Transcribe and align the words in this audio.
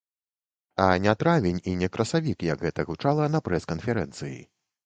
А 0.75 0.85
не 1.03 1.13
травень 1.23 1.61
і 1.71 1.75
не 1.83 1.89
красавік, 1.97 2.39
як 2.49 2.65
гэта 2.67 2.89
гучала 2.89 3.31
на 3.37 3.43
прэс-канферэнцыі. 3.49 4.37